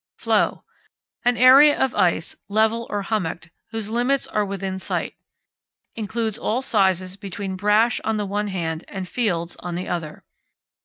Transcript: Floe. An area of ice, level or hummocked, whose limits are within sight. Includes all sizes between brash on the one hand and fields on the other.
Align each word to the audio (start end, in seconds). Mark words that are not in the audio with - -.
Floe. 0.17 0.63
An 1.23 1.37
area 1.37 1.77
of 1.79 1.93
ice, 1.93 2.35
level 2.49 2.87
or 2.89 3.03
hummocked, 3.03 3.51
whose 3.69 3.91
limits 3.91 4.25
are 4.25 4.43
within 4.43 4.79
sight. 4.79 5.13
Includes 5.93 6.39
all 6.39 6.63
sizes 6.63 7.15
between 7.17 7.55
brash 7.55 7.99
on 8.03 8.17
the 8.17 8.25
one 8.25 8.47
hand 8.47 8.83
and 8.87 9.07
fields 9.07 9.55
on 9.57 9.75
the 9.75 9.87
other. 9.87 10.23